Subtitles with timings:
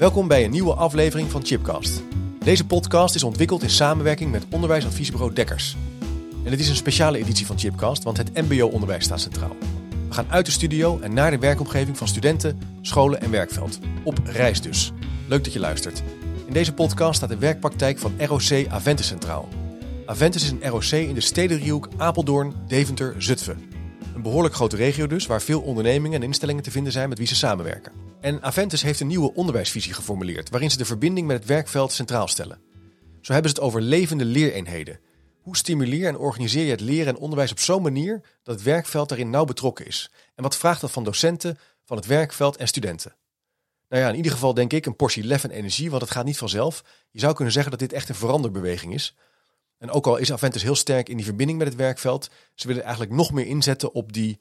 [0.00, 2.02] Welkom bij een nieuwe aflevering van Chipcast.
[2.38, 5.76] Deze podcast is ontwikkeld in samenwerking met onderwijsadviesbureau Dekkers.
[6.44, 9.56] En het is een speciale editie van Chipcast, want het MBO-onderwijs staat centraal.
[10.08, 13.78] We gaan uit de studio en naar de werkomgeving van studenten, scholen en werkveld.
[14.04, 14.92] Op reis dus.
[15.28, 16.02] Leuk dat je luistert.
[16.46, 19.48] In deze podcast staat de werkpraktijk van ROC Aventus centraal.
[20.06, 23.62] Aventus is een ROC in de stedenriehoek Apeldoorn, Deventer, Zutphen.
[24.14, 27.26] Een behoorlijk grote regio dus, waar veel ondernemingen en instellingen te vinden zijn met wie
[27.26, 28.09] ze samenwerken.
[28.20, 32.28] En Aventus heeft een nieuwe onderwijsvisie geformuleerd, waarin ze de verbinding met het werkveld centraal
[32.28, 32.60] stellen.
[33.20, 35.00] Zo hebben ze het over levende leereenheden.
[35.40, 39.08] Hoe stimuleer en organiseer je het leren en onderwijs op zo'n manier dat het werkveld
[39.08, 40.10] daarin nauw betrokken is?
[40.34, 43.16] En wat vraagt dat van docenten, van het werkveld en studenten?
[43.88, 46.24] Nou ja, in ieder geval denk ik een portie lef en energie, want het gaat
[46.24, 46.84] niet vanzelf.
[47.10, 49.14] Je zou kunnen zeggen dat dit echt een veranderbeweging is.
[49.78, 52.82] En ook al is Aventus heel sterk in die verbinding met het werkveld, ze willen
[52.82, 54.38] eigenlijk nog meer inzetten op die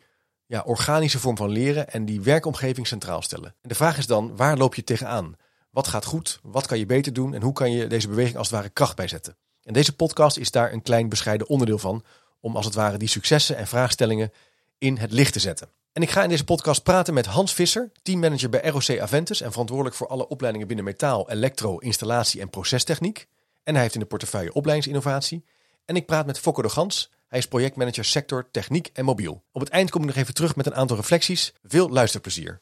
[0.49, 3.55] ja, organische vorm van leren en die werkomgeving centraal stellen.
[3.61, 5.35] En de vraag is dan, waar loop je tegenaan?
[5.69, 6.39] Wat gaat goed?
[6.43, 7.33] Wat kan je beter doen?
[7.33, 9.37] En hoe kan je deze beweging als het ware kracht bijzetten?
[9.63, 12.03] En deze podcast is daar een klein bescheiden onderdeel van,
[12.39, 14.31] om als het ware die successen en vraagstellingen
[14.77, 15.69] in het licht te zetten.
[15.93, 19.51] En ik ga in deze podcast praten met Hans Visser, teammanager bij ROC Aventus en
[19.51, 23.27] verantwoordelijk voor alle opleidingen binnen metaal, elektro, installatie en procestechniek.
[23.63, 25.45] En hij heeft in de portefeuille opleidingsinnovatie.
[25.85, 27.11] En ik praat met Fokker de Gans.
[27.29, 29.43] Hij is projectmanager sector techniek en mobiel.
[29.51, 31.53] Op het eind kom ik nog even terug met een aantal reflecties.
[31.63, 32.61] Veel luisterplezier.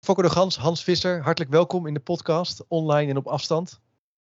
[0.00, 3.80] Fokker de Gans, Hans Visser, hartelijk welkom in de podcast, online en op afstand.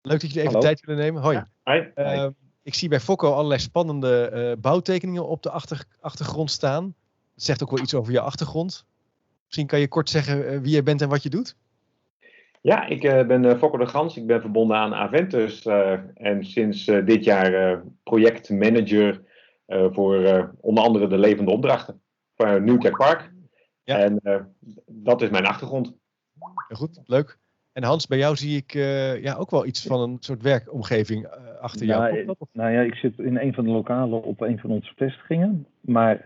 [0.02, 1.22] Leuk dat jullie even tijd willen nemen.
[1.22, 1.44] Hoi.
[1.64, 1.84] Hi.
[1.96, 2.28] Uh,
[2.64, 6.84] ik zie bij Fokko allerlei spannende uh, bouwtekeningen op de achter, achtergrond staan.
[7.34, 8.86] Dat zegt ook wel iets over je achtergrond.
[9.46, 11.56] Misschien kan je kort zeggen uh, wie je bent en wat je doet?
[12.62, 14.18] Ja, ik uh, ben Fokker de Gans.
[14.18, 19.32] Ik ben verbonden aan Aventus uh, en sinds dit jaar projectmanager
[19.68, 22.02] voor onder andere de levende opdrachten
[22.36, 23.32] voor New Tech Park.
[23.84, 23.98] Ja.
[23.98, 24.20] En
[24.86, 25.94] dat is mijn achtergrond.
[26.68, 27.38] Heel goed, leuk.
[27.74, 28.74] En Hans, bij jou zie ik
[29.22, 31.28] ja, ook wel iets van een soort werkomgeving
[31.62, 32.26] achter jou.
[32.26, 35.68] Nou, nou ja, ik zit in een van de lokalen op een van onze vestigingen.
[35.82, 36.22] Maar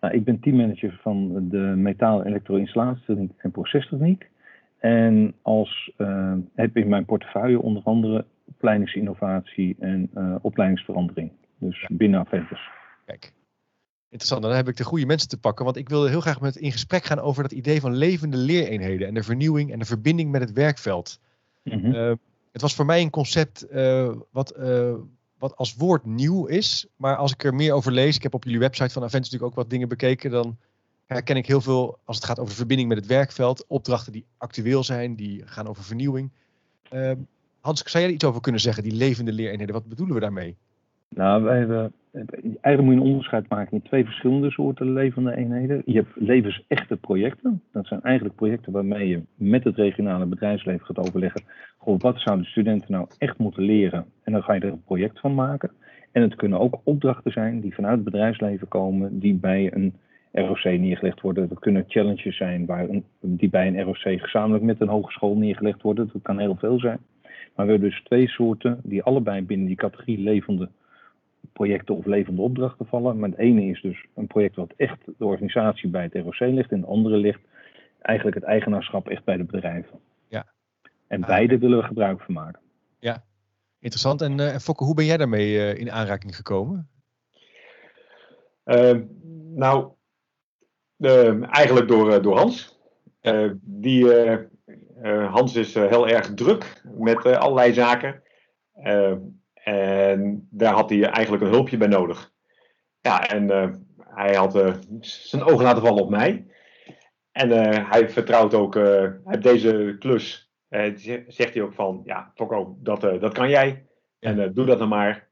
[0.00, 4.30] nou, ik ben teammanager van de metaal elektro-installatie en procestechniek.
[4.78, 11.30] En als uh, heb in mijn portefeuille onder andere opleidingsinnovatie en uh, opleidingsverandering.
[11.62, 11.88] Dus ja.
[11.90, 12.60] binnen Aventus.
[13.06, 13.32] Kijk,
[14.08, 14.42] interessant.
[14.42, 15.64] Dan heb ik de goede mensen te pakken.
[15.64, 19.08] Want ik wilde heel graag met in gesprek gaan over dat idee van levende leereenheden.
[19.08, 21.20] En de vernieuwing en de verbinding met het werkveld.
[21.62, 21.94] Mm -hmm.
[21.94, 22.12] uh,
[22.52, 23.66] het was voor mij een concept
[24.30, 24.56] wat,
[25.38, 26.86] wat als woord nieuw is.
[26.96, 28.16] Maar als ik er meer over lees.
[28.16, 30.30] Ik heb op jullie website van Aventus natuurlijk ook wat dingen bekeken.
[30.30, 30.58] Dan
[31.06, 33.66] herken ik heel veel als het gaat over de verbinding met het werkveld.
[33.66, 36.30] Opdrachten die actueel zijn, die gaan over vernieuwing.
[37.60, 39.74] Hans, zou jij er iets over kunnen zeggen, die levende leereenheden?
[39.74, 40.56] Wat bedoelen we daarmee?
[41.14, 41.92] Nou, wij hebben,
[42.60, 45.82] eigenlijk moet je een onderscheid maken in twee verschillende soorten levende eenheden.
[45.84, 47.62] Je hebt levensechte projecten.
[47.72, 51.42] Dat zijn eigenlijk projecten waarmee je met het regionale bedrijfsleven gaat overleggen.
[51.76, 54.04] Goh, wat zouden studenten nou echt moeten leren?
[54.22, 55.70] En dan ga je er een project van maken.
[56.12, 59.94] En het kunnen ook opdrachten zijn die vanuit het bedrijfsleven komen, die bij een
[60.32, 61.48] ROC neergelegd worden.
[61.48, 62.86] Dat kunnen challenges zijn waar
[63.20, 66.10] die bij een ROC gezamenlijk met een hogeschool neergelegd worden.
[66.12, 66.98] Dat kan heel veel zijn.
[67.54, 70.68] Maar we hebben dus twee soorten die allebei binnen die categorie levende
[71.52, 73.18] projecten of levende opdrachten vallen.
[73.18, 76.72] Maar het ene is dus een project wat echt de organisatie bij het ROC ligt.
[76.72, 77.40] En de andere ligt
[78.00, 79.98] eigenlijk het eigenaarschap echt bij de bedrijven.
[80.28, 80.46] Ja.
[81.06, 82.60] En beide willen we gebruik van maken.
[82.98, 83.24] Ja,
[83.78, 84.22] interessant.
[84.22, 86.88] En uh, Fokke, hoe ben jij daarmee uh, in aanraking gekomen?
[88.64, 88.98] Uh,
[89.54, 89.92] nou,
[90.98, 92.80] uh, eigenlijk door, door Hans.
[93.22, 94.24] Uh, die,
[95.02, 98.22] uh, Hans is heel erg druk met allerlei zaken.
[99.64, 102.32] En daar had hij eigenlijk een hulpje bij nodig.
[103.00, 103.48] Ja, en
[103.98, 106.46] hij had zijn ogen laten vallen op mij.
[107.32, 107.50] En
[107.86, 110.52] hij vertrouwt ook, hij heeft deze klus,
[111.26, 113.86] zegt hij ook van, ja, Fokko, dat, dat kan jij.
[114.18, 115.28] En doe dat dan maar.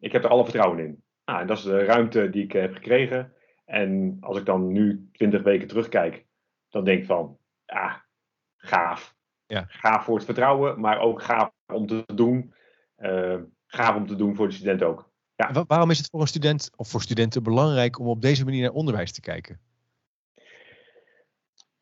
[0.00, 1.02] ik heb er alle vertrouwen in.
[1.24, 3.32] Nou, en dat is de ruimte die ik heb gekregen.
[3.64, 6.26] En als ik dan nu 20 weken terugkijk,
[6.68, 7.94] dan denk ik van, ah,
[8.56, 9.14] gaaf.
[9.46, 9.64] Ja.
[9.68, 12.54] Gaaf voor het vertrouwen, maar ook gaaf om te doen.
[13.02, 15.10] Uh, gaaf om te doen voor de student ook.
[15.34, 15.64] Ja.
[15.66, 18.72] Waarom is het voor een student of voor studenten belangrijk om op deze manier naar
[18.72, 19.60] onderwijs te kijken?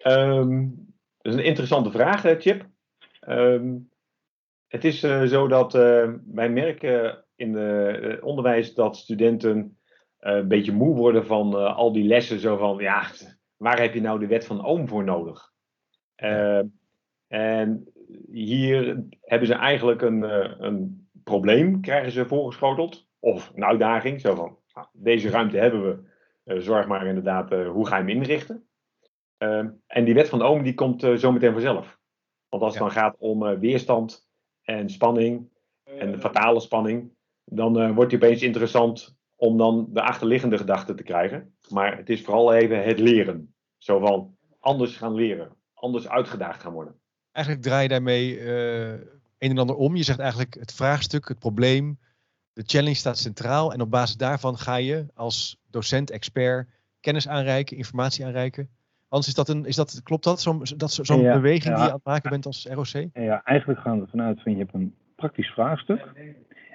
[0.06, 2.66] Um, dat is een interessante vraag, Chip.
[3.28, 3.90] Um,
[4.66, 9.78] het is uh, zo dat uh, wij merken in het onderwijs dat studenten
[10.20, 12.40] uh, een beetje moe worden van al die lessen.
[12.40, 13.10] Zo van, ja,
[13.56, 15.52] waar heb je nou de wet van Ohm voor nodig?
[16.16, 16.62] Uh,
[17.26, 17.92] en
[18.30, 20.22] hier hebben ze eigenlijk een,
[20.64, 23.08] een probleem, krijgen ze voorgeschoteld.
[23.18, 25.82] Of een uitdaging, zo van, nou, deze ruimte hebben
[26.44, 26.60] we.
[26.60, 28.64] zorg maar inderdaad, hoe ga je hem inrichten?
[29.86, 32.00] en die wet van Ohm, die komt zometeen vanzelf.
[32.50, 34.28] Want als het dan gaat om eh, weerstand
[34.62, 35.48] en spanning
[35.84, 37.12] en de fatale spanning,
[37.44, 41.54] dan wordt het opeens interessant om dan de achterliggende gedachte te krijgen.
[41.68, 43.54] Maar het is vooral even het leren.
[43.78, 47.00] Zo van anders gaan leren, anders uitgedaagd gaan worden.
[47.32, 49.00] Eigenlijk draai je daarmee uh,
[49.40, 49.96] een en ander om.
[49.96, 51.98] Je zegt eigenlijk het vraagstuk, het probleem,
[52.52, 53.72] de challenge staat centraal.
[53.72, 56.68] En op basis daarvan ga je als docent, expert
[57.00, 58.68] kennis aanreiken, informatie aanreiken.
[59.08, 60.40] Hans, is dat een, is dat, klopt dat?
[60.40, 63.08] Zo'n zo ja, beweging ja, die je aan het maken bent als ROC?
[63.12, 66.12] Ja, eigenlijk gaan we vanuit van je hebt een praktisch vraagstuk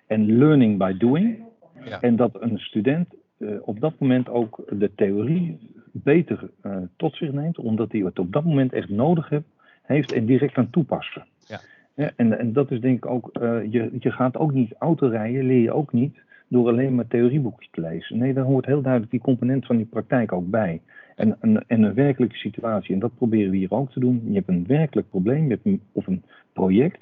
[0.07, 1.43] en learning by doing.
[1.85, 2.01] Ja.
[2.01, 5.59] En dat een student uh, op dat moment ook de theorie
[5.91, 9.45] beter uh, tot zich neemt, omdat hij het op dat moment echt nodig heeft,
[9.81, 11.25] heeft en direct kan toepassen.
[11.47, 11.59] Ja.
[11.95, 15.45] Ja en, en dat is denk ik ook, uh, je, je gaat ook niet autorijden,
[15.45, 18.17] leer je ook niet door alleen maar theorieboekjes te lezen.
[18.17, 20.81] Nee, daar hoort heel duidelijk die component van die praktijk ook bij.
[21.15, 24.21] En, en, en, een werkelijke situatie, en dat proberen we hier ook te doen.
[24.27, 25.59] Je hebt een werkelijk probleem,
[25.91, 26.99] of een project.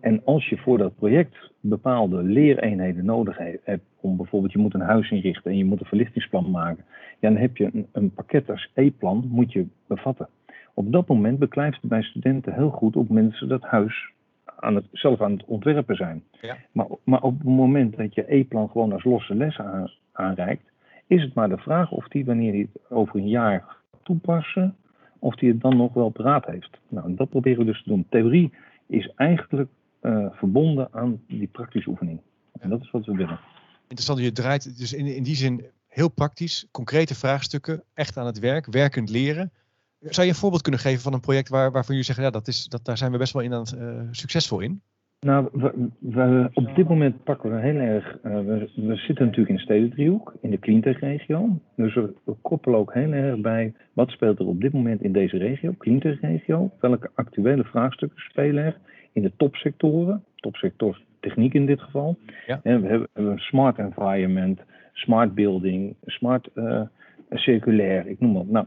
[0.00, 4.80] En als je voor dat project bepaalde leereenheden nodig hebt, om bijvoorbeeld je moet een
[4.80, 6.84] huis inrichten en je moet een verlichtingsplan maken,
[7.20, 10.28] dan heb je een, een pakket als E-plan, moet je bevatten.
[10.74, 14.12] Op dat moment beklijft het bij studenten heel goed op mensen dat huis
[14.60, 16.24] aan het, zelf aan het ontwerpen zijn.
[16.40, 16.56] Ja.
[16.72, 20.70] Maar, maar op het moment dat je E-plan gewoon als losse les aan, aanreikt,
[21.06, 24.76] is het maar de vraag of die, wanneer hij het over een jaar gaat toepassen,
[25.18, 26.78] of hij het dan nog wel paraat heeft.
[26.88, 28.06] Nou, dat proberen we dus te doen.
[28.08, 28.52] Theorie
[28.86, 29.70] is eigenlijk
[30.02, 32.20] uh, verbonden aan die praktische oefening.
[32.60, 33.40] En dat is wat we willen.
[33.82, 38.38] Interessant, je draait dus in, in die zin heel praktisch, concrete vraagstukken, echt aan het
[38.38, 39.52] werk, werkend leren.
[40.00, 42.48] Zou je een voorbeeld kunnen geven van een project waar, waarvan jullie zeggen, ja, dat
[42.48, 44.82] is, dat, daar zijn we best wel in aan het, uh, succesvol in?
[45.20, 48.18] Nou, we, we, op dit moment pakken we heel erg.
[48.24, 51.60] Uh, we, we, zitten natuurlijk in de stedendriehoek, in de cleantech-regio.
[51.76, 55.12] Dus we, we, koppelen ook heel erg bij wat speelt er op dit moment in
[55.12, 56.70] deze regio, cleantech-regio.
[56.80, 58.76] Welke actuele vraagstukken spelen er
[59.12, 62.18] in de topsectoren, topsector techniek in dit geval.
[62.46, 62.60] Ja.
[62.62, 64.60] En we hebben, een smart environment,
[64.92, 66.80] smart building, smart uh,
[67.30, 68.44] circulair, ik noem maar.
[68.46, 68.66] Nou,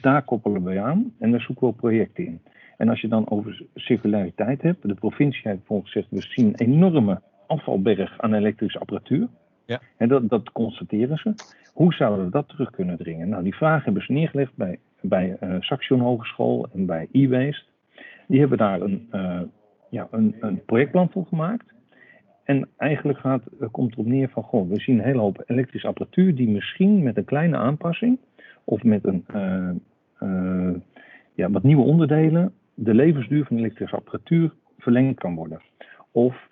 [0.00, 2.40] daar koppelen we aan en daar zoeken we projecten in.
[2.76, 6.54] En als je dan over circulariteit hebt, de provincie heeft bijvoorbeeld gezegd, we zien een
[6.54, 9.28] enorme afvalberg aan elektrische apparatuur.
[9.66, 9.80] Ja.
[9.96, 11.34] En dat, dat constateren ze.
[11.72, 13.28] Hoe zouden we dat terug kunnen dringen?
[13.28, 17.64] Nou, die vraag hebben ze neergelegd bij, bij uh, Saxion Hogeschool en bij e-waste.
[18.26, 19.40] Die hebben daar een, uh,
[19.90, 21.73] ja, een, een projectplan voor gemaakt.
[22.44, 26.34] En eigenlijk gaat, komt erop neer van, goh, we zien een hele hoop elektrische apparatuur
[26.34, 28.18] die misschien met een kleine aanpassing
[28.64, 29.24] of met een,
[30.22, 30.74] uh,
[31.34, 35.60] ja, wat nieuwe onderdelen de levensduur van elektrische apparatuur verlengd kan worden.
[36.10, 36.48] Of,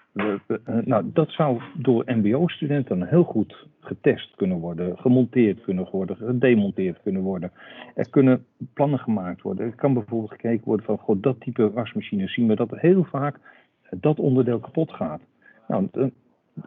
[0.84, 7.22] nou, dat zou door MBO-studenten heel goed getest kunnen worden, gemonteerd kunnen worden, gedemonteerd kunnen
[7.22, 7.52] worden.
[7.94, 9.66] Er kunnen plannen gemaakt worden.
[9.66, 13.38] Er kan bijvoorbeeld gekeken worden van, goh, dat type wasmachine zien we dat heel vaak
[13.90, 15.20] dat onderdeel kapot gaat.
[15.68, 15.88] Nou,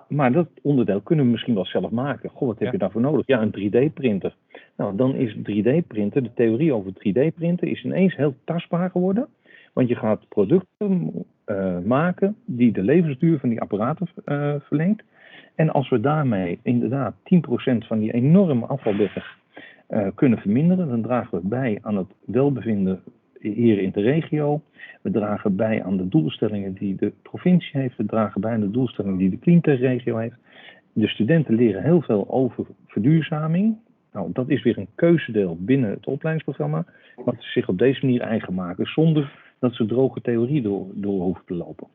[0.08, 2.30] maar dat onderdeel kunnen we misschien wel zelf maken.
[2.30, 3.28] Goh, wat heb je daarvoor nodig?
[3.28, 4.36] Ja, een 3D-printer.
[4.78, 9.28] Nou, dan is 3D-printer, de theorie over 3D-printen, is ineens heel tastbaar geworden.
[9.74, 11.12] Want je gaat producten
[11.46, 15.04] uh, maken die de levensduur van die apparaten uh, verlengt.
[15.56, 17.18] En als we daarmee inderdaad 10%
[17.78, 19.38] van die enorme afvalberg
[19.90, 23.02] uh, kunnen verminderen, dan dragen we bij aan het welbevinden
[23.54, 24.62] hier in de regio.
[25.02, 27.98] We dragen bij aan de doelstellingen die de provincie heeft.
[27.98, 30.36] We dragen bij aan de doelstellingen die de Cleantech-regio heeft.
[30.94, 33.78] De studenten leren heel veel over verduurzaming.
[34.12, 36.86] Nou, dat is weer een keuzedeel binnen het opleidingsprogramma.
[37.16, 41.22] Wat ze zich op deze manier eigen maken, zonder dat ze droge theorie door, door
[41.22, 41.88] hoeven te lopen.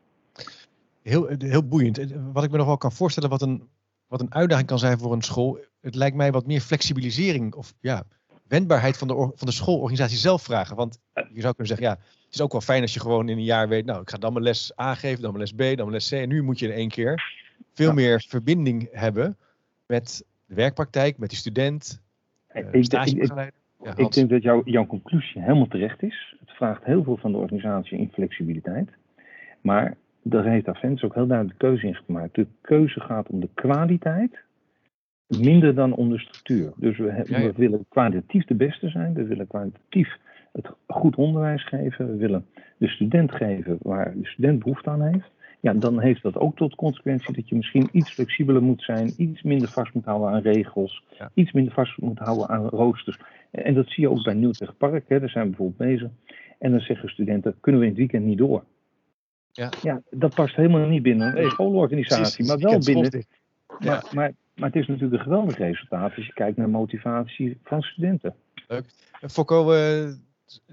[1.03, 2.13] Heel, heel boeiend.
[2.33, 3.63] Wat ik me nog wel kan voorstellen, wat een,
[4.07, 5.57] wat een uitdaging kan zijn voor een school.
[5.81, 8.03] Het lijkt mij wat meer flexibilisering of ja,
[8.51, 10.75] wendbaarheid van de, van de schoolorganisatie zelf vragen.
[10.75, 11.93] Want je zou kunnen zeggen, ja,
[12.25, 14.17] het is ook wel fijn als je gewoon in een jaar weet, nou, ik ga
[14.17, 16.11] dan mijn les A geven, dan mijn les B, dan mijn les C.
[16.11, 17.23] En nu moet je in één keer
[17.73, 19.37] veel meer verbinding hebben
[19.85, 22.01] met de werkpraktijk, met die student,
[22.53, 23.51] uh, ik, ik,
[23.83, 26.35] ja, ik denk dat jouw jouw conclusie helemaal terecht is.
[26.39, 28.89] Het vraagt heel veel van de organisatie in flexibiliteit.
[29.61, 32.35] Maar daar heeft Avens ook heel duidelijk de keuze in gemaakt.
[32.35, 34.39] De keuze gaat om de kwaliteit,
[35.39, 36.71] minder dan om de structuur.
[36.75, 39.13] Dus we, we willen kwalitatief de beste zijn.
[39.13, 40.17] We willen kwalitatief
[40.51, 42.07] het goed onderwijs geven.
[42.07, 42.45] We willen
[42.77, 46.75] de student geven waar de student behoefte aan heeft ja, dan heeft dat ook tot
[46.75, 51.03] consequentie dat je misschien iets flexibeler moet zijn, iets minder vast moet houden aan regels,
[51.33, 53.19] iets minder vast moet houden aan roosters.
[53.51, 56.09] En dat zie je ook bij Nieuwtech Park, hè, daar zijn we bijvoorbeeld bezig.
[56.59, 58.63] En dan zeggen studenten, kunnen we in het weekend niet door?
[59.51, 63.25] Ja, ja dat past helemaal niet binnen een schoolorganisatie, maar wel binnen.
[63.79, 64.03] Ja.
[64.11, 64.31] Maar,
[64.61, 68.35] maar, het is natuurlijk een geweldig resultaat als je kijkt naar motivatie van studenten.
[68.67, 68.85] Leuk.
[69.27, 70.09] Fokko, uh,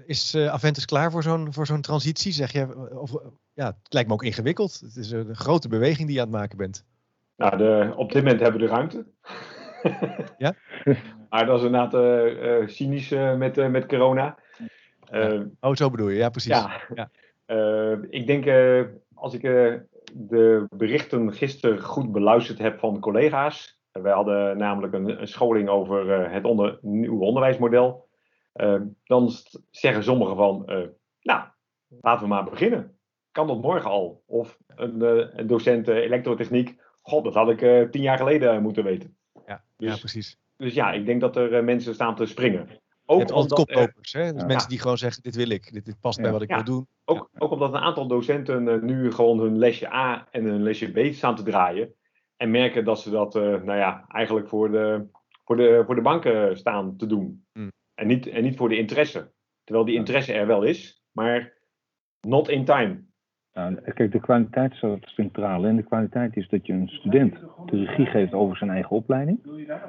[0.05, 2.31] is uh, Aventus klaar voor zo'n, voor zo'n transitie?
[2.31, 3.11] Zeg je, of,
[3.53, 4.79] ja, het lijkt me ook ingewikkeld.
[4.79, 6.85] Het is een grote beweging die je aan het maken bent.
[7.35, 9.05] Nou, de, op dit moment hebben we de ruimte.
[10.37, 10.55] ja?
[11.29, 14.37] maar dat is inderdaad uh, cynisch met, met corona.
[15.11, 15.45] Ja.
[15.59, 16.51] Oh, zo bedoel je, ja, precies.
[16.51, 16.81] Ja.
[16.95, 17.09] ja.
[18.19, 18.45] ik denk,
[19.13, 19.41] als ik
[20.13, 23.78] de berichten gisteren goed beluisterd heb van collega's.
[23.91, 28.07] Wij hadden namelijk een, een scholing over het onder, nieuwe onderwijsmodel.
[29.03, 29.31] dan
[29.71, 30.63] zeggen sommigen van,
[31.21, 31.43] nou,
[32.01, 32.97] laten we maar beginnen.
[33.31, 34.23] Kan dat morgen al?
[34.25, 35.01] Of een,
[35.39, 39.17] een docent elektrotechniek, god, dat had ik tien jaar geleden moeten weten.
[39.45, 40.37] Ja, dus, ja precies.
[40.57, 42.69] Dus ja, ik denk dat er mensen staan te springen.
[43.05, 44.33] Ook je hebt altijd koplopers, hè?
[44.33, 46.63] Dus mensen die gewoon zeggen, dit wil ik, dit, dit past bij wat ik wil
[46.63, 46.87] doen.
[47.05, 51.13] Ook, ook omdat een aantal docenten nu gewoon hun lesje A en hun lesje B
[51.13, 51.93] staan te draaien.
[52.39, 55.07] En merken dat ze dat, nou ja, eigenlijk voor de,
[55.45, 57.45] voor de, voor de banken staan te doen.
[57.53, 57.71] Hmm.
[57.95, 59.31] En, niet, en niet voor de interesse.
[59.63, 61.53] Terwijl die interesse er wel is, maar
[62.21, 63.07] not in time.
[63.53, 65.65] Nou, kijk, de kwaliteit het centraal.
[65.65, 67.33] En de kwaliteit is dat je een student
[67.65, 69.43] de regie geeft over zijn eigen opleiding.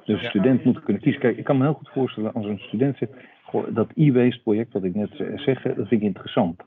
[0.05, 1.21] Dus een student moet kunnen kiezen.
[1.21, 4.73] Kijk, ik kan me heel goed voorstellen als een student zegt: goh, dat e-waste project
[4.73, 6.63] wat ik net zeg, dat vind ik interessant.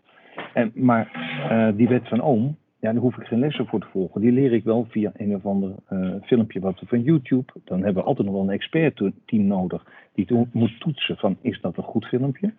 [0.54, 1.12] En, maar
[1.52, 2.52] uh, die wet van Ohm,
[2.84, 4.22] ja, daar hoef ik geen lessen voor te volgen.
[4.22, 7.54] Die leer ik wel via een of ander uh, filmpje wat van YouTube.
[7.63, 11.62] Dan hebben we altijd nog wel een expertteam nodig die to moet toetsen van is
[11.62, 12.54] dat een goed filmpje.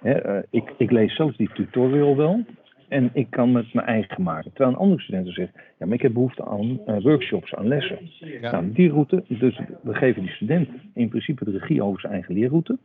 [0.00, 2.44] Hè, uh, ik, ik lees zelfs die tutorial wel.
[2.88, 4.50] En ik kan het mijn eigen maken.
[4.50, 7.98] Terwijl een andere student zegt, ja, maar ik heb behoefte aan uh, workshops, aan lessen.
[8.40, 8.50] Ja.
[8.50, 12.34] Nou, die route, dus we geven die student in principe de regie over zijn eigen
[12.34, 12.78] leerroute.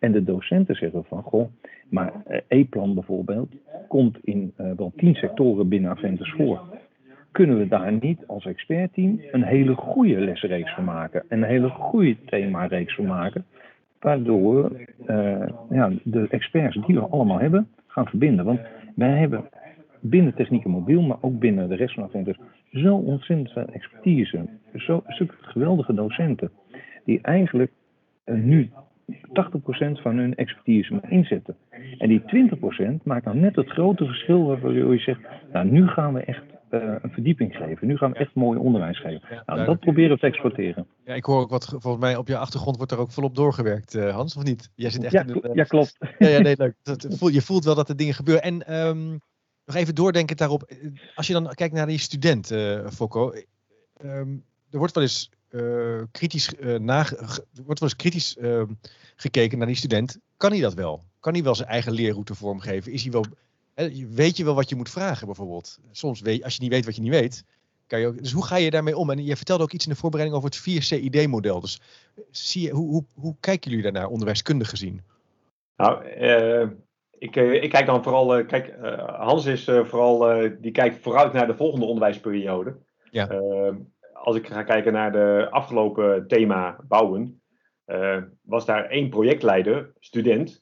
[0.00, 1.48] En de docenten zeggen van, goh,
[1.88, 3.54] maar uh, E-plan bijvoorbeeld
[3.88, 6.60] komt in uh, wel tien sectoren binnen Aventus voor.
[7.32, 11.24] Kunnen we daar niet als expertteam een hele goede lesreeks van maken?
[11.28, 13.44] Een hele goede themareeks van maken?
[14.00, 14.72] Waardoor
[15.06, 18.44] we ja, de experts die we allemaal hebben gaan verbinden.
[18.44, 18.60] Want
[18.94, 19.44] wij hebben
[20.00, 22.38] binnen techniek en mobiel, maar ook binnen de rest van Aventus,
[22.72, 24.48] zo ontzettend veel expertise.
[24.74, 26.50] Zo, zulke geweldige docenten.
[27.04, 27.70] Die eigenlijk
[28.24, 28.70] uh, nu
[29.16, 31.56] 80% van hun expertise inzetten.
[31.98, 32.22] En die
[33.00, 35.20] 20% maakt dan net het grote verschil waarvoor je zegt,
[35.52, 37.86] nou nu gaan we echt uh, een verdieping geven.
[37.86, 39.42] Nu gaan we echt mooi onderwijs geven.
[39.46, 40.86] Nou, dat proberen we te exporteren.
[41.04, 43.94] Ja, ik hoor ook wat, volgens mij op je achtergrond wordt er ook volop doorgewerkt,
[43.94, 44.70] uh, Hans, of niet?
[44.74, 45.96] Jij zit echt ja, in de, uh, ja, klopt.
[46.18, 46.74] Ja, ja nee, leuk.
[46.82, 48.42] Dat, voel, je voelt wel dat er dingen gebeuren.
[48.42, 49.20] En um,
[49.64, 50.70] nog even doordenken daarop.
[51.14, 52.54] Als je dan kijkt naar die student,
[52.86, 53.32] Fokko.
[54.04, 55.30] Um, er wordt wel eens
[56.10, 58.72] kritisch, nage, er wordt wel eens kritisch ehm,
[59.16, 60.18] gekeken naar die student.
[60.36, 61.02] Kan hij dat wel?
[61.20, 62.92] Kan hij wel zijn eigen leerroute vormgeven?
[62.92, 63.24] Is hij wel
[64.10, 65.78] Weet je wel wat je moet vragen bijvoorbeeld?
[65.90, 67.44] Soms weet als je niet weet wat je niet weet,
[67.86, 68.18] kan je ook.
[68.18, 69.10] Dus hoe ga je daarmee om?
[69.10, 71.60] En je vertelde ook iets in de voorbereiding over het 4CID-model.
[71.60, 71.80] Dus
[72.30, 75.02] zie je, hoe, hoe, hoe kijken jullie daarnaar, onderwijskundig gezien?
[75.76, 76.04] Nou,
[77.18, 78.44] ik, ik kijk dan vooral.
[78.44, 78.74] Kijk,
[79.06, 80.48] Hans is vooral.
[80.60, 82.76] die kijkt vooruit naar de volgende onderwijsperiode.
[83.10, 83.26] Ja.
[84.22, 87.42] Als ik ga kijken naar de afgelopen thema bouwen,
[88.42, 90.60] was daar één projectleider, student,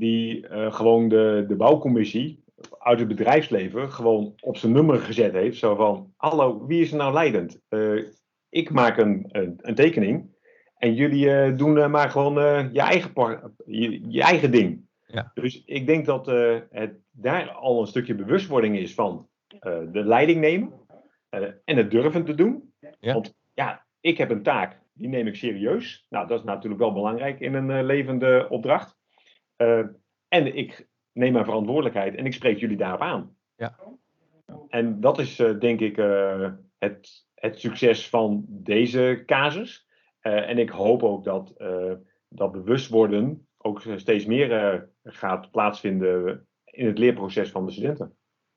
[0.00, 2.44] die uh, gewoon de, de bouwcommissie
[2.78, 5.58] uit het bedrijfsleven gewoon op zijn nummer gezet heeft.
[5.58, 7.60] Zo van, hallo, wie is er nou leidend?
[7.68, 8.04] Uh,
[8.48, 10.36] ik maak een, een, een, tekening
[10.76, 12.34] en jullie doen maar gewoon
[12.72, 13.12] je, eigen
[13.66, 14.88] je, je, eigen ding.
[15.06, 15.30] Ja.
[15.34, 16.26] Dus ik denk dat
[16.70, 19.28] het daar al een stukje bewustwording is van
[19.92, 20.72] de leiding nemen
[21.64, 22.69] en het durven te doen.
[22.80, 23.12] Ja.
[23.12, 26.06] Want ja, ik heb een taak, die neem ik serieus.
[26.08, 28.98] Nou, dat is natuurlijk wel belangrijk in een levende opdracht.
[29.56, 29.86] Uh,
[30.28, 33.36] en ik neem mijn verantwoordelijkheid en ik spreek jullie daarop aan.
[33.56, 33.78] Ja.
[34.68, 35.96] En dat is uh, denk ik
[36.78, 39.88] het, het succes van deze casus.
[40.20, 41.54] en ik hoop ook dat
[42.28, 48.16] dat bewustwording ook steeds meer gaat plaatsvinden in het leerproces van de studenten.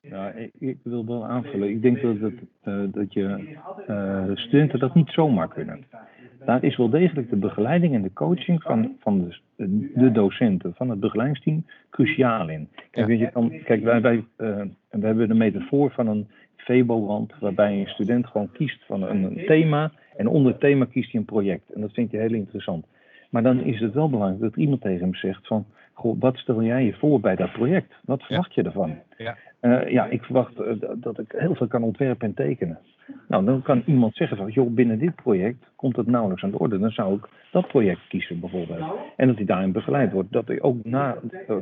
[0.10, 1.70] Ja, ik, ik wil wel aanvullen.
[1.70, 3.58] Ik denk dat, het, dat je
[4.34, 5.86] studenten dat niet zomaar kunnen
[6.46, 10.90] daar is wel degelijk de begeleiding en de coaching van, van de, de docenten, van
[10.90, 12.70] het begeleidingsteam, cruciaal in.
[12.92, 17.34] Kijk, weet je, dan, kijk wij, wij, uh, we hebben de metafoor van een Febo-wand,
[17.40, 21.20] waarbij een student gewoon kiest van een, een, thema en onder het thema kiest hij
[21.20, 21.74] een project.
[21.74, 22.86] En dat vind je heel interessant.
[23.30, 26.64] Maar dan is het wel belangrijk dat iemand tegen hem zegt van, goh, wat stel
[26.64, 27.94] jij je voor bij dat project?
[28.06, 28.96] Wat verwacht je ervan?
[29.18, 32.80] Ja, uh, ja ik verwacht uh, dat ik heel veel kan ontwerpen en tekenen.
[33.28, 36.60] Nou, dan kan iemand zeggen van, joh, binnen dit project komt het nauwelijks aan de
[36.60, 36.80] orde.
[36.80, 38.84] Dan zou ik dat project kiezen bijvoorbeeld.
[39.18, 40.32] En dat hij daarin begeleid wordt.
[40.32, 41.18] Dat hij ook na,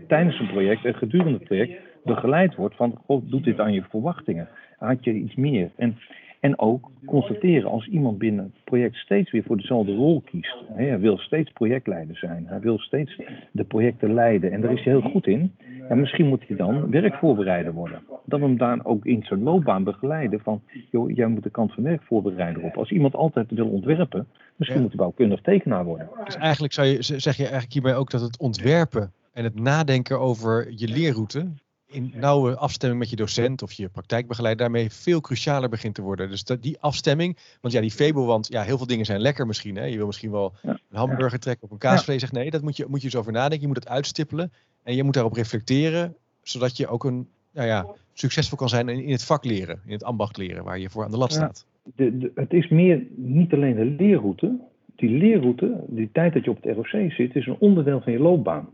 [0.08, 3.84] tijdens een project en gedurende het project begeleid wordt van, goh, doet dit aan je
[3.90, 4.48] verwachtingen?
[4.78, 5.72] Had je iets meer?
[5.76, 5.98] En
[6.42, 10.56] En ook constateren als iemand binnen het project steeds weer voor dezelfde rol kiest.
[10.74, 12.46] Hij wil steeds projectleider zijn.
[12.48, 13.22] Hij wil steeds
[13.52, 14.52] de projecten leiden.
[14.52, 15.56] En daar is hij heel goed in.
[15.90, 18.04] En misschien moet hij dan werkvoorbereider worden.
[18.26, 20.40] Dat we hem daar ook in zijn loopbaan begeleiden.
[20.40, 22.78] Van, joh, jij moet de kant van werkvoorbereider op.
[22.78, 26.10] Als iemand altijd wil ontwerpen, misschien moet hij bouwkundig tekenaar worden.
[26.26, 30.20] Dus eigenlijk zou je, zeg je eigenlijk hierbij ook dat het ontwerpen en het nadenken
[30.20, 31.48] over je leerroute
[31.92, 36.30] in nauwe afstemming met je docent of je praktijkbegeleider daarmee veel crucialer begint te worden.
[36.30, 39.76] Dus dat, die afstemming, want ja, die fabelwand, ja, heel veel dingen zijn lekker misschien.
[39.76, 39.86] Hè?
[39.86, 42.20] Je wil misschien wel een hamburger trekken of een kaasvlees.
[42.20, 43.62] Zeg, nee, dat moet je, moet je eens over nadenken.
[43.62, 44.52] Je moet het uitstippelen
[44.84, 49.04] en je moet daarop reflecteren, zodat je ook een, nou ja, succesvol kan zijn in,
[49.04, 51.66] in het vak leren, in het ambacht leren, waar je voor aan de lat staat.
[51.96, 54.60] De, de, het is meer niet alleen de leerroute.
[54.96, 58.20] Die leerroute, die tijd dat je op het ROC zit, is een onderdeel van je
[58.20, 58.70] loopbaan.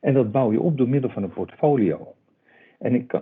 [0.00, 2.14] En dat bouw je op door middel van een portfolio.
[2.80, 3.20] En ik, uh,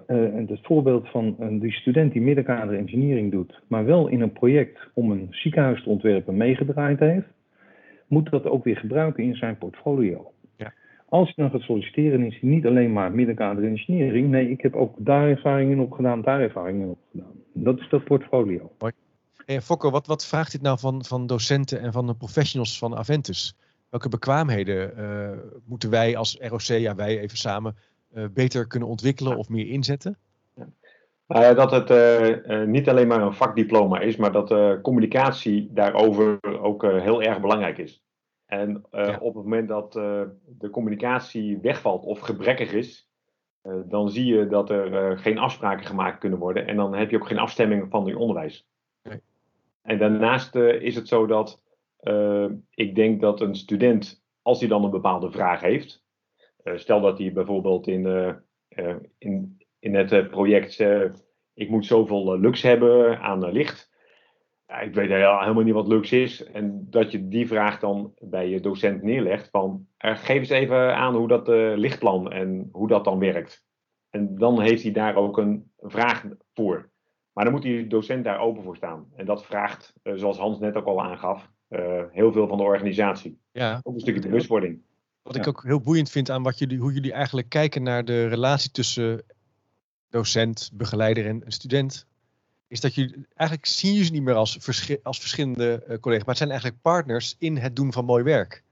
[0.49, 4.79] het voorbeeld van uh, die student die middenkader engineering doet, maar wel in een project
[4.95, 7.27] om een ziekenhuis te ontwerpen meegedraaid heeft,
[8.07, 10.33] moet dat ook weer gebruiken in zijn portfolio.
[10.57, 10.73] Ja.
[11.09, 14.29] Als hij dan gaat solliciteren, is hij niet alleen maar middenkader engineering.
[14.29, 17.33] Nee, ik heb ook daar ervaringen op gedaan, daar ervaringen op gedaan.
[17.53, 18.73] Dat is dat portfolio.
[18.79, 18.93] Mooi.
[19.47, 22.97] Hey, Fokker, wat, wat vraagt dit nou van, van docenten en van de professionals van
[22.97, 23.57] Aventus?
[23.91, 25.31] Welke bekwaamheden uh,
[25.65, 27.77] moeten wij als ROC, ja wij even samen,
[28.33, 30.19] beter kunnen ontwikkelen of meer inzetten?
[31.29, 36.83] Uh, dat het uh, niet alleen maar een vakdiploma is, maar dat communicatie daarover ook
[36.83, 38.03] heel erg belangrijk is.
[38.47, 39.19] En ja.
[39.21, 43.09] op het moment dat de communicatie wegvalt of gebrekkig is,
[43.85, 47.27] dan zie je dat er geen afspraken gemaakt kunnen worden en dan heb je ook
[47.27, 48.67] geen afstemming van je onderwijs.
[49.03, 49.21] Nee.
[49.83, 51.63] En daarnaast is het zo dat
[52.71, 56.08] ik denk dat een student, als hij dan een bepaalde vraag heeft, eh,
[56.75, 58.29] stel dat hij bijvoorbeeld in, eh,
[58.69, 60.81] eh, in, in het project
[61.55, 63.97] ik moet zoveel lux hebben aan licht.
[64.67, 66.45] Ja, ik weet helemaal niet wat lux is.
[66.45, 71.15] En dat je die vraag dan bij je docent neerlegt van geef eens even aan
[71.15, 71.49] hoe dat
[71.79, 73.65] lichtplan en hoe dat dan werkt.
[74.11, 76.91] En dan heeft hij daar ook een vraag voor.
[77.33, 79.09] Maar dan moet die docent daar open voor staan.
[79.17, 81.51] En dat vraagt, zoals Hans net ook al aangaf,
[82.11, 83.41] heel veel van de organisatie.
[83.53, 83.81] Ja.
[83.83, 84.83] Ook een stukje bewustwording.
[85.23, 88.27] Wat ik ook heel boeiend vind aan wat jullie, hoe jullie eigenlijk kijken naar de
[88.27, 89.23] relatie tussen
[90.11, 92.07] docent, begeleider en student.
[92.69, 94.59] Is dat jullie eigenlijk zien je ze niet meer als,
[95.03, 98.63] als verschillende uh, collega's, maar het zijn eigenlijk partners in het doen van mooi werk.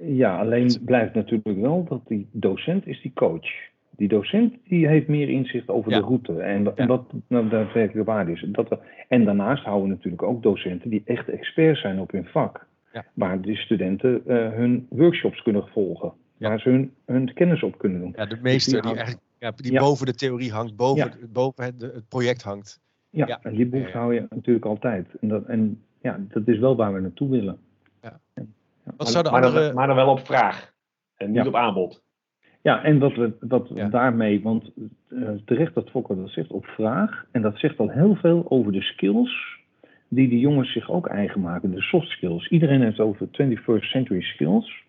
[0.00, 3.48] Ja, alleen blijft natuurlijk wel dat die docent is die coach.
[3.96, 6.86] Die docent die heeft meer inzicht over de route en, en ja.
[6.86, 8.44] wat nou, daadwerkelijk waarde is.
[8.48, 12.66] Dat, en daarnaast houden we natuurlijk ook docenten die echt expert zijn op hun vak.
[12.94, 13.04] Ja.
[13.14, 16.12] Waar de studenten uh, hun workshops kunnen volgen.
[16.36, 16.48] Ja.
[16.48, 18.12] Waar ze hun, hun kennis op kunnen doen.
[18.16, 21.64] Ja, de meester dus die, die, eigenlijk, ja, die boven de theorie hangt, boven, boven
[21.64, 22.80] het, het, project hangt.
[23.10, 25.06] Ja, en die boek hou je natuurlijk altijd.
[25.20, 27.58] En, dat, en ja, dat is wel waar we naartoe willen.
[28.02, 28.20] Ja.
[28.96, 29.66] Wat zou de maar, andere...
[29.66, 30.72] dan, maar dan wel op vraag
[31.16, 32.02] en niet op aanbod.
[32.62, 34.70] Ja, en wat we, wat we daarmee, want
[35.08, 37.26] uh, terecht dat Fokker dat zegt, op vraag.
[37.30, 39.62] En dat zegt al heel veel over de skills
[40.14, 42.48] die de jongens zich ook eigen maken, de soft skills.
[42.48, 44.82] Iedereen heeft over 21st century skills.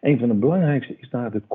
[0.00, 1.46] Een van de belangrijkste is daar het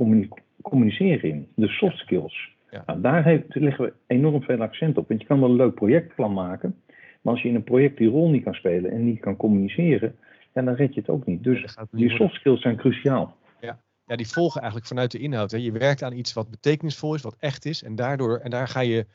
[0.61, 2.49] communiceren in, de soft skills.
[2.71, 2.83] Ja.
[2.85, 5.07] Nou, daar heeft, leggen we enorm veel accent op.
[5.07, 6.75] Want je kan wel een leuk projectplan maken,
[7.21, 10.15] maar als je in een project die rol niet kan spelen en niet kan communiceren,
[10.53, 11.43] ja, dan red je het ook niet.
[11.43, 13.35] Dus die soft skills zijn cruciaal.
[13.61, 13.79] Ja.
[14.05, 15.51] ja, die volgen eigenlijk vanuit de inhoud.
[15.51, 15.57] Hè.
[15.57, 18.79] Je werkt aan iets wat betekenisvol is, wat echt is, en, daardoor, en daar ga
[18.79, 19.05] je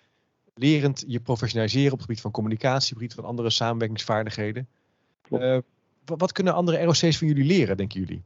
[0.58, 4.66] lerend je professionaliseren op het gebied van communicatie, op het gebied van andere samenwerkingsvaardigheden.
[5.30, 5.58] Uh,
[6.04, 8.22] wat kunnen andere ROC's van jullie leren, denken jullie?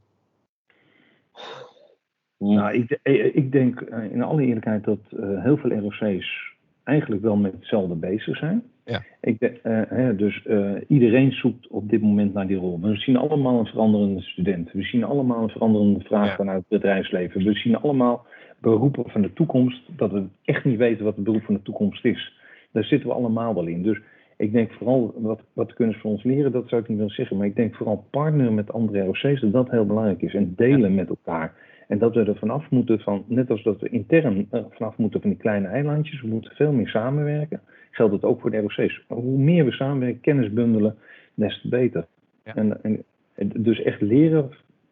[2.37, 7.21] Nou, ik, eh, ik denk eh, in alle eerlijkheid dat uh, heel veel ROC's eigenlijk
[7.21, 8.63] wel met hetzelfde bezig zijn.
[8.85, 9.03] Ja.
[9.21, 12.79] Ik uh, hè, dus uh, iedereen zoekt op dit moment naar die rol.
[12.81, 14.71] We zien allemaal een veranderende student.
[14.71, 16.35] We zien allemaal een veranderende vraag ja.
[16.35, 17.43] vanuit het bedrijfsleven.
[17.43, 18.25] We zien allemaal
[18.61, 22.05] beroepen van de toekomst, dat we echt niet weten wat het beroep van de toekomst
[22.05, 22.39] is.
[22.71, 23.83] Daar zitten we allemaal wel in.
[23.83, 24.01] Dus
[24.37, 27.13] ik denk vooral, wat, wat kunnen ze van ons leren, dat zou ik niet willen
[27.13, 27.37] zeggen.
[27.37, 30.33] Maar ik denk vooral partneren met andere ROC's, dat dat heel belangrijk is.
[30.33, 31.53] En delen met elkaar.
[31.87, 35.21] En dat we er vanaf moeten van, net als dat we intern uh, vanaf moeten
[35.21, 37.61] van die kleine eilandjes, we moeten veel meer samenwerken.
[37.91, 39.03] Geldt het ook voor de ROC's.
[39.07, 40.95] Hoe meer we samenwerken, kennis bundelen,
[41.33, 42.07] des te beter.
[42.43, 42.55] Ja.
[42.55, 43.03] En, en,
[43.57, 44.49] dus echt leren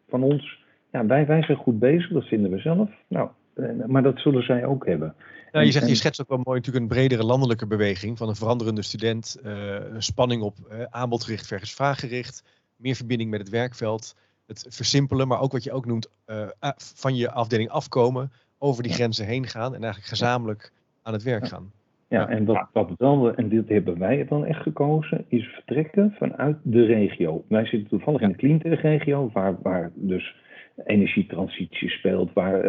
[0.08, 0.64] van ons.
[0.92, 2.90] Ja, wij, wij zijn goed bezig, dat vinden we zelf.
[3.08, 3.39] Nou, eh,
[3.86, 5.14] maar dat zullen zij ook hebben.
[5.52, 8.34] Nou, je zegt, je schetst ook wel mooi natuurlijk een bredere landelijke beweging van een
[8.34, 12.44] veranderende student, uh, een spanning op uh, aanbodgericht versus vraaggericht,
[12.76, 17.16] meer verbinding met het werkveld, het versimpelen, maar ook wat je ook noemt, uh, van
[17.16, 21.72] je afdeling afkomen, over die grenzen heen gaan en eigenlijk gezamenlijk aan het werk gaan.
[22.08, 26.56] Ja, en wat, wat wel, en dit hebben wij dan echt gekozen, is vertrekken vanuit
[26.62, 27.44] de regio.
[27.48, 30.34] Wij zitten toevallig in de cleantech-regio, waar, waar dus
[30.84, 32.64] energietransitie speelt, waar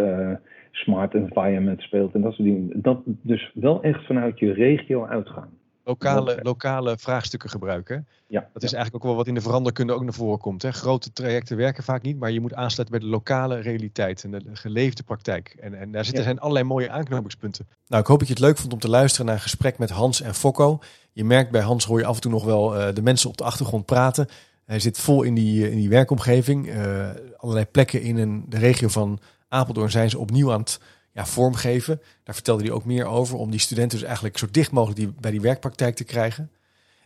[0.71, 2.81] smart environment speelt en dat soort dingen.
[2.81, 5.49] Dat dus wel echt vanuit je regio uitgaan.
[5.83, 8.07] Lokale, lokale vraagstukken gebruiken.
[8.27, 10.61] Ja, dat is eigenlijk ook wel wat in de veranderkunde ook naar voren komt.
[10.61, 10.71] Hè.
[10.71, 14.41] Grote trajecten werken vaak niet, maar je moet aansluiten bij de lokale realiteit en de
[14.53, 15.57] geleefde praktijk.
[15.59, 17.67] En, en daar zitten zijn allerlei mooie aanknopingspunten.
[17.87, 19.89] Nou, ik hoop dat je het leuk vond om te luisteren naar een gesprek met
[19.89, 20.79] Hans en Fokko.
[21.11, 23.37] Je merkt bij Hans hoor je af en toe nog wel uh, de mensen op
[23.37, 24.27] de achtergrond praten.
[24.65, 26.67] Hij zit vol in die, in die werkomgeving.
[26.67, 29.19] Uh, allerlei plekken in een, de regio van
[29.51, 30.79] Apeldoorn zijn ze opnieuw aan het
[31.11, 32.01] ja, vormgeven.
[32.23, 35.13] Daar vertelde hij ook meer over, om die studenten dus eigenlijk zo dicht mogelijk die,
[35.19, 36.43] bij die werkpraktijk te krijgen.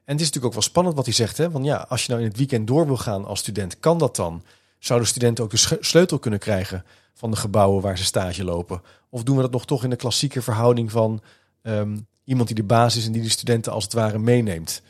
[0.06, 1.38] En het is natuurlijk ook wel spannend wat hij zegt.
[1.38, 1.52] Hè?
[1.52, 4.16] Want ja, als je nou in het weekend door wil gaan als student, kan dat
[4.16, 4.44] dan?
[4.80, 8.82] Zouden studenten ook de sleutel kunnen krijgen van de gebouwen waar ze stage lopen?
[9.10, 11.22] Of doen we dat nog toch in de klassieke verhouding van
[11.62, 14.82] ehm, iemand die de basis en die de studenten als het ware meeneemt?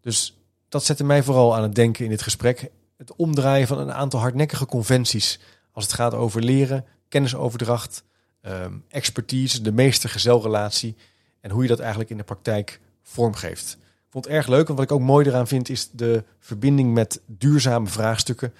[0.00, 0.36] Dus
[0.68, 2.70] dat zette mij vooral aan het denken in dit gesprek.
[2.96, 5.38] Het omdraaien van een aantal hardnekkige conventies
[5.72, 8.04] als het gaat over leren, kennisoverdracht,
[8.42, 10.96] um, expertise, de meester-gezelrelatie
[11.40, 13.72] en hoe je dat eigenlijk in de praktijk vormgeeft.
[13.80, 16.94] Ik vond het erg leuk en wat ik ook mooi eraan vind is de verbinding
[16.94, 18.52] met duurzame vraagstukken.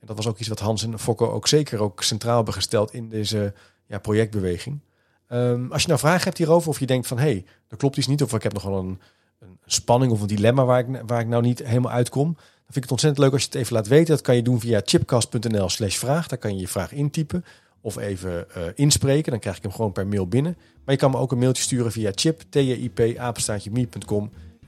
[0.00, 2.92] En dat was ook iets wat Hans en Fokko ook zeker ook centraal hebben gesteld
[2.92, 3.54] in deze
[3.86, 4.80] ja, projectbeweging.
[5.28, 7.96] Um, als je nou vragen hebt hierover of je denkt van hé, hey, dat klopt
[7.96, 9.00] iets niet of ik heb nog wel een,
[9.38, 12.36] een spanning of een dilemma waar ik, waar ik nou niet helemaal uitkom,
[12.68, 14.14] vind ik het ontzettend leuk als je het even laat weten.
[14.14, 16.26] Dat kan je doen via chipcast.nl slash vraag.
[16.26, 17.44] Daar kan je je vraag intypen
[17.80, 19.30] of even uh, inspreken.
[19.30, 20.56] Dan krijg ik hem gewoon per mail binnen.
[20.84, 22.42] Maar je kan me ook een mailtje sturen via chip.
[22.50, 22.90] En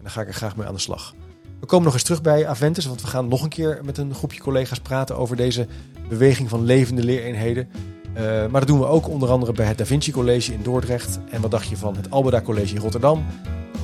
[0.02, 1.14] dan ga ik er graag mee aan de slag.
[1.60, 4.14] We komen nog eens terug bij Aventus, want we gaan nog een keer met een
[4.14, 5.66] groepje collega's praten over deze
[6.08, 7.68] beweging van levende leereenheden.
[8.14, 11.18] Uh, maar dat doen we ook onder andere bij het Da Vinci College in Dordrecht.
[11.30, 13.26] En wat dacht je van het Alberda College in Rotterdam?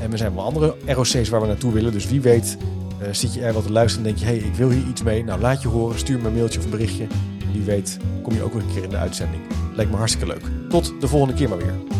[0.00, 1.92] En er zijn wel andere ROC's waar we naartoe willen.
[1.92, 2.56] Dus wie weet
[3.02, 4.32] uh, zit je er wat te luisteren en denk je...
[4.32, 5.24] hé, hey, ik wil hier iets mee.
[5.24, 5.98] Nou, laat je horen.
[5.98, 7.06] Stuur me een mailtje of een berichtje.
[7.52, 9.42] Wie weet kom je ook een keer in de uitzending.
[9.74, 10.68] Lijkt me hartstikke leuk.
[10.68, 11.95] Tot de volgende keer maar weer.